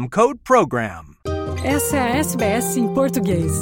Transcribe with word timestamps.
code 0.00 0.38
PROGRAM. 0.42 1.04
Essa 1.62 1.98
é 1.98 2.00
a 2.00 2.16
SBS 2.16 2.78
em 2.78 2.88
português. 2.94 3.52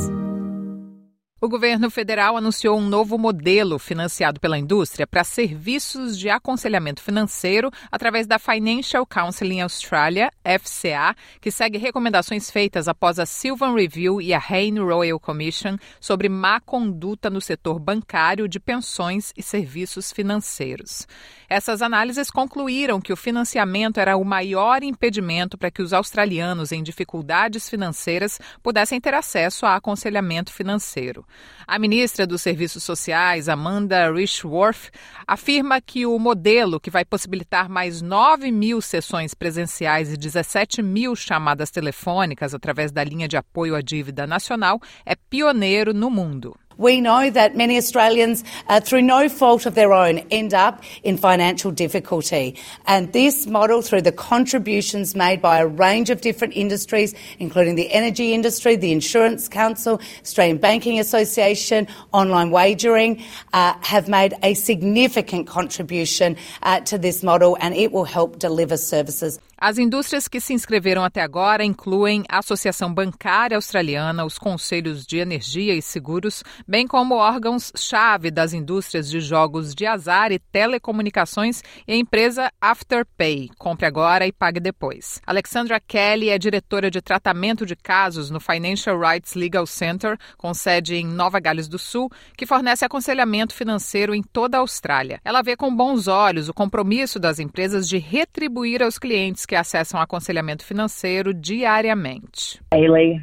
O 1.42 1.48
governo 1.48 1.90
federal 1.90 2.36
anunciou 2.36 2.78
um 2.78 2.86
novo 2.86 3.16
modelo 3.16 3.78
financiado 3.78 4.38
pela 4.38 4.58
indústria 4.58 5.06
para 5.06 5.24
serviços 5.24 6.18
de 6.18 6.28
aconselhamento 6.28 7.02
financeiro 7.02 7.70
através 7.90 8.26
da 8.26 8.38
Financial 8.38 9.06
Counseling 9.06 9.62
Australia, 9.62 10.30
FCA, 10.44 11.16
que 11.40 11.50
segue 11.50 11.78
recomendações 11.78 12.50
feitas 12.50 12.88
após 12.88 13.18
a 13.18 13.24
Sylvan 13.24 13.72
Review 13.72 14.20
e 14.20 14.34
a 14.34 14.38
Hain 14.50 14.80
Royal 14.80 15.18
Commission 15.18 15.78
sobre 15.98 16.28
má 16.28 16.60
conduta 16.60 17.30
no 17.30 17.40
setor 17.40 17.78
bancário 17.78 18.46
de 18.46 18.60
pensões 18.60 19.32
e 19.34 19.42
serviços 19.42 20.12
financeiros. 20.12 21.08
Essas 21.48 21.80
análises 21.80 22.30
concluíram 22.30 23.00
que 23.00 23.14
o 23.14 23.16
financiamento 23.16 23.98
era 23.98 24.14
o 24.14 24.24
maior 24.26 24.82
impedimento 24.82 25.56
para 25.56 25.70
que 25.70 25.80
os 25.80 25.94
australianos 25.94 26.70
em 26.70 26.82
dificuldades 26.82 27.66
financeiras 27.66 28.38
pudessem 28.62 29.00
ter 29.00 29.14
acesso 29.14 29.64
a 29.64 29.74
aconselhamento 29.74 30.52
financeiro. 30.52 31.24
A 31.66 31.78
ministra 31.78 32.26
dos 32.26 32.42
Serviços 32.42 32.84
Sociais, 32.84 33.48
Amanda 33.48 34.12
Richworth, 34.12 34.90
afirma 35.26 35.80
que 35.80 36.04
o 36.04 36.18
modelo, 36.18 36.78
que 36.78 36.90
vai 36.90 37.04
possibilitar 37.04 37.68
mais 37.68 38.02
9 38.02 38.52
mil 38.52 38.80
sessões 38.80 39.34
presenciais 39.34 40.12
e 40.12 40.16
17 40.16 40.82
mil 40.82 41.16
chamadas 41.16 41.70
telefônicas 41.70 42.54
através 42.54 42.92
da 42.92 43.02
linha 43.02 43.26
de 43.26 43.36
apoio 43.36 43.74
à 43.74 43.80
dívida 43.80 44.26
nacional, 44.26 44.80
é 45.06 45.14
pioneiro 45.14 45.94
no 45.94 46.10
mundo. 46.10 46.59
We 46.80 47.02
know 47.02 47.28
that 47.28 47.54
many 47.54 47.76
Australians, 47.76 48.42
uh, 48.66 48.80
through 48.80 49.02
no 49.02 49.28
fault 49.28 49.66
of 49.66 49.74
their 49.74 49.92
own, 49.92 50.20
end 50.30 50.54
up 50.54 50.82
in 51.02 51.18
financial 51.18 51.70
difficulty. 51.70 52.56
And 52.86 53.12
this 53.12 53.46
model, 53.46 53.82
through 53.82 54.00
the 54.00 54.12
contributions 54.12 55.14
made 55.14 55.42
by 55.42 55.58
a 55.58 55.66
range 55.66 56.08
of 56.08 56.22
different 56.22 56.56
industries, 56.56 57.14
including 57.38 57.74
the 57.74 57.92
energy 57.92 58.32
industry, 58.32 58.76
the 58.76 58.92
Insurance 58.92 59.46
Council, 59.46 60.00
Australian 60.22 60.56
Banking 60.56 60.98
Association, 60.98 61.86
online 62.12 62.50
wagering, 62.50 63.22
uh, 63.52 63.74
have 63.82 64.08
made 64.08 64.32
a 64.42 64.54
significant 64.54 65.46
contribution 65.46 66.34
uh, 66.62 66.80
to 66.80 66.96
this 66.96 67.22
model 67.22 67.58
and 67.60 67.74
it 67.74 67.92
will 67.92 68.04
help 68.04 68.38
deliver 68.38 68.78
services. 68.78 69.38
As 69.62 69.76
indústrias 69.76 70.26
que 70.26 70.40
se 70.40 70.54
inscreveram 70.54 71.04
até 71.04 71.20
agora 71.20 71.62
incluem 71.62 72.24
a 72.30 72.38
Associação 72.38 72.94
Bancária 72.94 73.58
Australiana, 73.58 74.24
os 74.24 74.38
Conselhos 74.38 75.04
de 75.04 75.18
Energia 75.18 75.74
e 75.74 75.82
Seguros, 75.82 76.42
bem 76.66 76.86
como 76.86 77.16
órgãos-chave 77.16 78.30
das 78.30 78.54
indústrias 78.54 79.10
de 79.10 79.20
jogos 79.20 79.74
de 79.74 79.84
azar 79.84 80.32
e 80.32 80.38
telecomunicações 80.38 81.62
e 81.86 81.92
a 81.92 81.96
empresa 81.96 82.50
Afterpay. 82.58 83.50
Compre 83.58 83.84
agora 83.84 84.26
e 84.26 84.32
pague 84.32 84.60
depois. 84.60 85.20
Alexandra 85.26 85.78
Kelly 85.78 86.30
é 86.30 86.38
diretora 86.38 86.90
de 86.90 87.02
tratamento 87.02 87.66
de 87.66 87.76
casos 87.76 88.30
no 88.30 88.40
Financial 88.40 88.98
Rights 88.98 89.34
Legal 89.34 89.66
Center, 89.66 90.16
com 90.38 90.54
sede 90.54 90.94
em 90.94 91.04
Nova 91.04 91.38
Gales 91.38 91.68
do 91.68 91.78
Sul, 91.78 92.10
que 92.34 92.46
fornece 92.46 92.82
aconselhamento 92.82 93.52
financeiro 93.52 94.14
em 94.14 94.22
toda 94.22 94.56
a 94.56 94.60
Austrália. 94.60 95.20
Ela 95.22 95.42
vê 95.42 95.54
com 95.54 95.76
bons 95.76 96.08
olhos 96.08 96.48
o 96.48 96.54
compromisso 96.54 97.20
das 97.20 97.38
empresas 97.38 97.86
de 97.86 97.98
retribuir 97.98 98.82
aos 98.82 98.98
clientes 98.98 99.49
que 99.50 99.56
acessam 99.56 100.00
aconselhamento 100.00 100.64
financeiro 100.64 101.34
diariamente. 101.34 102.60
Daily, 102.70 103.20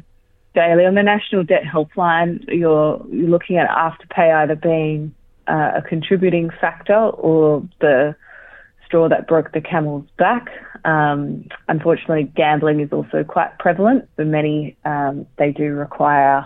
daily 0.52 0.84
on 0.84 0.94
the 0.94 1.02
National 1.02 1.42
Debt 1.42 1.64
Helpline, 1.64 2.44
you're, 2.48 3.00
you're 3.10 3.30
looking 3.30 3.56
at 3.56 3.66
afterpay 3.70 4.34
either 4.42 4.54
being 4.54 5.14
uh, 5.46 5.78
a 5.78 5.80
contributing 5.80 6.50
factor 6.60 6.94
or 6.94 7.66
the 7.80 8.14
straw 8.84 9.08
that 9.08 9.26
broke 9.26 9.52
the 9.52 9.62
camel's 9.62 10.04
back. 10.18 10.50
Um, 10.84 11.48
unfortunately, 11.66 12.24
gambling 12.36 12.80
is 12.80 12.92
also 12.92 13.24
quite 13.24 13.58
prevalent. 13.58 14.06
For 14.16 14.26
many, 14.26 14.76
um, 14.84 15.26
they 15.38 15.50
do 15.50 15.72
require 15.72 16.44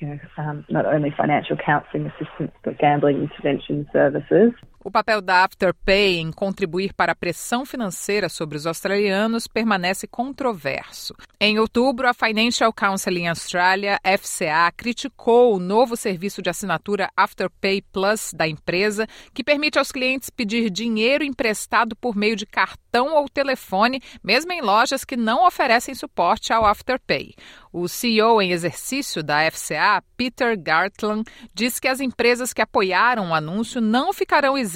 you 0.00 0.08
know, 0.08 0.18
um, 0.36 0.64
not 0.68 0.84
only 0.84 1.14
financial 1.16 1.56
counselling 1.56 2.06
assistance 2.06 2.50
but 2.64 2.76
gambling 2.76 3.30
intervention 3.30 3.88
services. 3.92 4.50
O 4.84 4.90
papel 4.90 5.22
da 5.22 5.44
Afterpay 5.44 6.18
em 6.18 6.32
contribuir 6.32 6.92
para 6.92 7.12
a 7.12 7.14
pressão 7.14 7.64
financeira 7.64 8.28
sobre 8.28 8.56
os 8.56 8.66
australianos 8.66 9.46
permanece 9.46 10.08
controverso. 10.08 11.14
Em 11.40 11.56
outubro, 11.60 12.08
a 12.08 12.12
Financial 12.12 12.72
Counseling 12.72 13.28
Australia, 13.28 14.00
FCA, 14.04 14.72
criticou 14.76 15.54
o 15.54 15.60
novo 15.60 15.96
serviço 15.96 16.42
de 16.42 16.50
assinatura 16.50 17.08
Afterpay 17.16 17.80
Plus 17.92 18.32
da 18.34 18.48
empresa, 18.48 19.06
que 19.32 19.44
permite 19.44 19.78
aos 19.78 19.92
clientes 19.92 20.30
pedir 20.30 20.68
dinheiro 20.68 21.22
emprestado 21.22 21.94
por 21.94 22.16
meio 22.16 22.34
de 22.34 22.44
cartão 22.44 23.14
ou 23.14 23.28
telefone, 23.28 24.02
mesmo 24.22 24.52
em 24.52 24.60
lojas 24.60 25.04
que 25.04 25.16
não 25.16 25.46
oferecem 25.46 25.94
suporte 25.94 26.52
ao 26.52 26.66
Afterpay. 26.66 27.34
O 27.72 27.88
CEO 27.88 28.42
em 28.42 28.50
exercício 28.50 29.22
da 29.22 29.50
FCA, 29.50 30.02
Peter 30.14 30.60
Gartland, 30.60 31.24
diz 31.54 31.80
que 31.80 31.88
as 31.88 32.00
empresas 32.00 32.52
que 32.52 32.60
apoiaram 32.60 33.30
o 33.30 33.34
anúncio 33.34 33.80
não 33.80 34.12
ficarão 34.12 34.58
isentas 34.58 34.71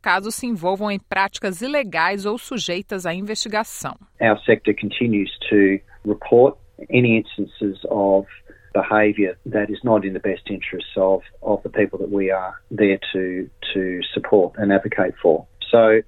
caso 0.00 0.30
se 0.30 0.46
envolvam 0.46 0.90
em 0.90 0.98
práticas 0.98 1.60
ilegais 1.62 2.26
ou 2.26 2.38
sujeitas 2.38 3.06
à 3.06 3.14
investigação. 3.14 3.94
Our 4.20 4.38
sector 4.44 4.74
continues 4.74 5.30
to 5.50 5.80
report 6.06 6.58
any 6.90 7.18
instances 7.18 7.78
of 7.88 8.26
behaviour 8.72 9.36
that 9.46 9.70
is 9.70 9.78
not 9.84 10.06
in 10.06 10.12
the 10.12 10.20
best 10.20 10.50
interests 10.50 10.96
of, 10.96 11.22
of 11.42 11.62
the 11.62 11.70
people 11.70 11.98
that 11.98 12.10
we 12.10 12.30
are 12.30 12.54
there 12.70 12.98
to 13.12 13.48
to 13.72 14.00
support 14.12 14.54
and 14.58 14.72
advocate 14.72 15.14
for. 15.22 15.46
So 15.70 16.02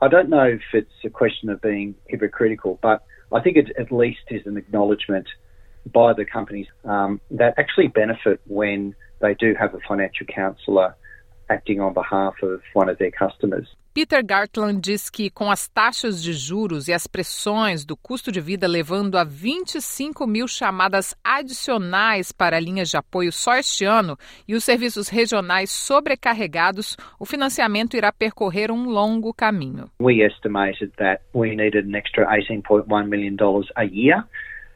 I 0.00 0.08
don't 0.08 0.28
know 0.28 0.44
if 0.44 0.62
it's 0.72 1.04
a 1.04 1.10
question 1.10 1.48
of 1.50 1.60
being 1.60 1.94
hypocritical, 2.08 2.78
but 2.82 3.04
I 3.32 3.40
think 3.40 3.56
it 3.56 3.70
at 3.78 3.92
least 3.92 4.20
is 4.28 4.46
an 4.46 4.56
acknowledgement 4.56 5.28
by 5.92 6.12
the 6.12 6.24
companies 6.24 6.66
um, 6.84 7.20
that 7.30 7.54
actually 7.56 7.88
benefit 7.88 8.40
when 8.46 8.94
they 9.20 9.34
do 9.34 9.54
have 9.58 9.74
a 9.74 9.78
financial 9.86 10.26
counsellor 10.26 10.96
acting 11.48 11.80
on 11.80 11.92
behalf 11.92 12.34
of 12.42 12.60
one 12.74 12.90
of 12.90 12.98
their 12.98 13.10
customers. 13.10 13.68
Peter 13.98 14.22
Gartland 14.22 14.80
diz 14.80 15.10
que, 15.10 15.28
com 15.28 15.50
as 15.50 15.66
taxas 15.66 16.22
de 16.22 16.32
juros 16.32 16.86
e 16.86 16.92
as 16.92 17.08
pressões 17.08 17.84
do 17.84 17.96
custo 17.96 18.30
de 18.30 18.40
vida 18.40 18.68
levando 18.68 19.16
a 19.16 19.24
25 19.24 20.24
mil 20.24 20.46
chamadas 20.46 21.16
adicionais 21.24 22.30
para 22.30 22.60
linhas 22.60 22.90
de 22.90 22.96
apoio 22.96 23.32
só 23.32 23.56
este 23.56 23.84
ano 23.84 24.16
e 24.46 24.54
os 24.54 24.62
serviços 24.62 25.08
regionais 25.08 25.72
sobrecarregados, 25.72 26.96
o 27.18 27.24
financiamento 27.24 27.96
irá 27.96 28.12
percorrer 28.12 28.70
um 28.70 28.88
longo 28.88 29.34
caminho. 29.34 29.90
We 30.00 30.22
estimated 30.24 30.92
that 30.98 31.22
we 31.34 31.56
needed 31.56 31.88
an 31.88 31.96
extra 31.96 32.24
$18.1 32.26 33.08
million 33.08 33.36
a 33.74 33.84
year. 33.84 34.22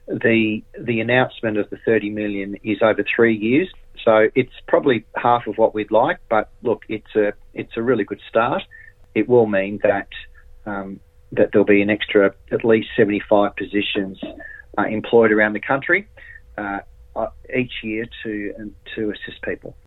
The 0.08 0.64
the 0.76 1.00
announcement 1.00 1.60
of 1.60 1.70
the 1.70 1.78
30 1.84 2.10
million 2.10 2.56
is 2.64 2.82
over 2.82 3.04
three 3.04 3.36
years, 3.36 3.70
so 4.04 4.28
it's 4.34 4.52
probably 4.66 5.04
half 5.16 5.46
of 5.46 5.58
what 5.58 5.74
we'd 5.74 5.90
like. 5.90 6.18
But 6.28 6.50
look, 6.62 6.82
it's 6.88 7.14
a 7.14 7.32
it's 7.54 7.76
a 7.76 7.82
really 7.82 8.04
good 8.04 8.20
start. 8.28 8.62
It 9.14 9.28
will 9.28 9.46
mean 9.46 9.80
that 9.82 10.08
um, 10.66 11.00
that 11.32 11.50
there'll 11.52 11.64
be 11.66 11.82
an 11.82 11.90
extra 11.90 12.34
at 12.50 12.64
least 12.64 12.88
75 12.96 13.56
positions 13.56 14.20
uh, 14.78 14.82
employed 14.82 15.32
around 15.32 15.54
the 15.54 15.60
country. 15.60 16.08
Uh, 16.56 16.80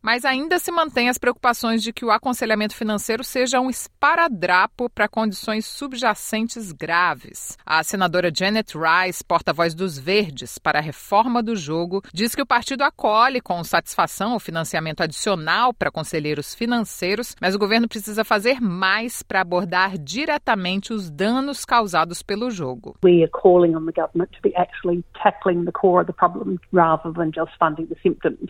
Mas 0.01 0.23
ainda 0.23 0.59
se 0.59 0.71
mantém 0.71 1.09
as 1.09 1.17
preocupações 1.17 1.81
de 1.81 1.91
que 1.91 2.05
o 2.05 2.11
aconselhamento 2.11 2.75
financeiro 2.75 3.23
seja 3.23 3.59
um 3.59 3.69
esparadrapo 3.69 4.89
para 4.89 5.07
condições 5.07 5.65
subjacentes 5.65 6.71
graves. 6.71 7.57
A 7.65 7.83
senadora 7.83 8.31
Janet 8.33 8.73
Rice, 8.77 9.23
porta-voz 9.23 9.73
dos 9.73 9.97
Verdes 9.97 10.57
para 10.57 10.79
a 10.79 10.81
reforma 10.81 11.41
do 11.41 11.55
jogo, 11.55 12.01
diz 12.13 12.35
que 12.35 12.41
o 12.41 12.45
partido 12.45 12.83
acolhe 12.83 13.41
com 13.41 13.63
satisfação 13.63 14.35
o 14.35 14.39
financiamento 14.39 15.01
adicional 15.01 15.73
para 15.73 15.91
conselheiros 15.91 16.53
financeiros, 16.53 17.35
mas 17.41 17.55
o 17.55 17.59
governo 17.59 17.87
precisa 17.87 18.23
fazer 18.23 18.61
mais 18.61 19.23
para 19.23 19.41
abordar 19.41 19.97
diretamente 19.97 20.93
os 20.93 21.09
danos 21.09 21.65
causados 21.65 22.21
pelo 22.21 22.51
jogo. 22.51 22.95
We 23.03 23.23
are 23.23 23.29
calling 23.29 23.75
on 23.75 23.85
the 23.85 23.91
government 23.91 24.31
to 24.33 24.41
be 24.41 24.55
actually 24.55 25.03
tackling 25.21 25.65
the 25.65 25.71
core 25.71 26.01
of 26.01 26.07
the 26.07 26.13
problem 26.13 26.59
rather 26.71 27.11
than 27.13 27.31
just 27.31 27.54
funding 27.59 27.87
the 27.87 27.95
symptoms. 28.03 28.49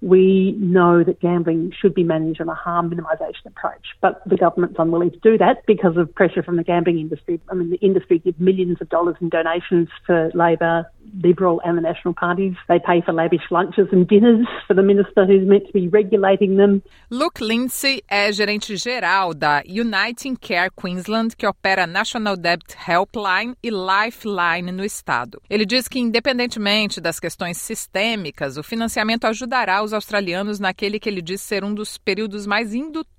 we 0.00 0.52
know 0.58 1.02
that 1.02 1.20
gambling 1.20 1.72
should 1.78 1.94
be 1.94 2.04
managed 2.04 2.40
on 2.40 2.48
a 2.48 2.54
harm 2.54 2.90
minimisation 2.90 3.46
approach, 3.46 3.86
but 4.00 4.22
the 4.26 4.36
government's 4.36 4.76
unwilling 4.78 5.10
to 5.10 5.18
do 5.18 5.36
that 5.36 5.66
because 5.66 5.96
of 5.96 6.14
pressure 6.14 6.42
from 6.42 6.56
the 6.56 6.62
gambling 6.62 6.98
industry. 6.98 7.40
I 7.50 7.54
mean, 7.54 7.70
the 7.70 7.78
industry 7.78 8.20
gives 8.20 8.38
millions 8.38 8.78
of 8.80 8.88
dollars 8.88 9.16
in 9.20 9.28
donations 9.28 9.88
for 10.06 10.30
Labor, 10.34 10.86
Liberal, 11.22 11.60
and 11.64 11.76
the 11.76 11.82
National 11.82 12.14
parties. 12.14 12.54
They 12.68 12.78
pay 12.78 13.00
for 13.02 13.12
lavish 13.12 13.50
lunches 13.50 13.88
and 13.92 14.06
dinners 14.06 14.46
for 14.66 14.74
the 14.74 14.82
minister 14.82 15.24
who's 15.26 15.46
meant 15.46 15.66
to 15.66 15.72
be 15.72 15.88
regulating 15.88 16.56
them. 16.56 16.82
Luke 17.10 17.42
Lindsay 17.42 18.02
é 18.08 18.32
gerente 18.32 18.76
geral 18.76 19.34
da 19.34 19.62
Uniting 19.66 20.36
Care 20.36 20.70
Queensland, 20.70 21.36
que 21.36 21.46
opera 21.46 21.86
National 21.86 22.36
Debt 22.36 22.76
Helpline 22.86 23.54
e 23.62 23.70
Lifeline 23.70 24.72
no 24.72 24.84
estado. 24.84 25.40
Ele 25.48 25.64
diz 25.64 25.88
que, 25.88 25.98
independentemente 25.98 27.00
das 27.00 27.18
questões 27.18 27.58
sistêmicas, 27.58 28.56
o 28.56 28.62
financiamento 28.62 29.26
ajudará 29.26 29.82
os 29.82 29.92
australianos 29.92 30.60
naquele 30.60 30.98
que 30.98 31.08
ele 31.08 31.22
diz 31.22 31.40
ser 31.40 31.64
um 31.64 31.74
dos 31.74 31.98
períodos 31.98 32.46
mais 32.46 32.74
indutores 32.74 33.17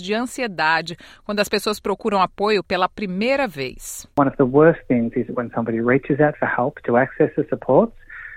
de 0.00 0.14
ansiedade, 0.14 0.96
quando 1.24 1.40
as 1.40 1.48
pessoas 1.48 1.80
procuram 1.80 2.20
apoio 2.20 2.62
pela 2.62 2.88
primeira 2.88 3.48
vez. 3.48 4.06
One 4.16 4.28
of 4.28 4.36
the 4.36 4.44
worst 4.44 4.80
things 4.86 5.12
is 5.16 5.26
when 5.34 5.50
somebody 5.54 5.80
reaches 5.80 6.20
out 6.20 6.38
for 6.38 6.46
help 6.46 6.80
to 6.84 6.96
access 6.96 7.34
the 7.34 7.44
supports 7.48 7.92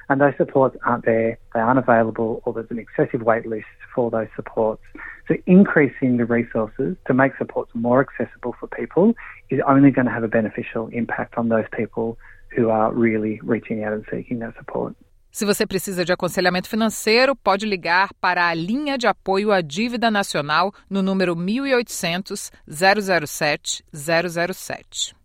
and 0.09 0.19
those 0.19 0.35
supports 0.37 0.75
aren't 0.85 1.05
there, 1.05 1.37
they 1.53 1.59
aren't 1.59 1.79
available, 1.79 2.41
or 2.45 2.53
there's 2.53 2.69
an 2.71 2.79
excessive 2.79 3.21
wait 3.21 3.45
list 3.45 3.65
for 3.93 4.11
those 4.11 4.27
supports. 4.35 4.81
So 5.27 5.35
increasing 5.45 6.17
the 6.17 6.25
resources 6.25 6.97
to 7.07 7.13
make 7.13 7.37
supports 7.37 7.71
more 7.73 8.01
accessible 8.01 8.55
for 8.59 8.67
people 8.67 9.13
is 9.49 9.61
only 9.67 9.91
going 9.91 10.07
to 10.07 10.11
have 10.11 10.23
a 10.23 10.27
beneficial 10.27 10.87
impact 10.87 11.35
on 11.37 11.49
those 11.49 11.65
people 11.71 12.17
who 12.55 12.69
are 12.69 12.91
really 12.91 13.39
reaching 13.43 13.83
out 13.83 13.93
and 13.93 14.05
seeking 14.11 14.39
that 14.39 14.55
support. 14.57 14.95
Se 15.33 15.45
você 15.45 15.65
precisa 15.65 16.05
de 16.05 16.13
aconselhamento 16.13 16.69
financeiro, 16.69 17.35
pode 17.35 17.65
ligar 17.65 18.13
para 18.21 18.47
a 18.47 18.53
linha 18.53 18.99
de 18.99 19.07
apoio 19.07 19.51
à 19.51 19.61
dívida 19.61 20.11
nacional 20.11 20.71
no 20.87 21.01
número 21.01 21.35
1800 21.35 22.51
007 22.67 23.83
007. 23.91 25.15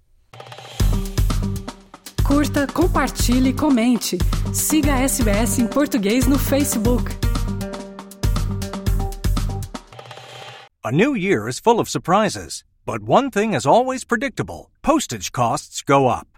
Curta, 2.27 2.67
compartilhe, 2.67 3.53
comente. 3.53 4.17
Siga 4.55 4.95
a 4.95 5.03
SBS 5.03 5.59
em 5.59 5.67
português 5.67 6.27
no 6.27 6.39
Facebook. 6.39 7.11
A 10.83 10.91
new 10.91 11.15
year 11.15 11.47
is 11.51 11.59
full 11.59 11.81
of 11.81 11.91
surprises, 11.91 12.65
but 12.87 13.03
one 13.07 13.29
thing 13.29 13.55
is 13.55 13.67
always 13.67 14.05
predictable 14.05 14.71
postage 14.81 15.31
costs 15.33 15.83
go 15.87 16.09
up. 16.09 16.38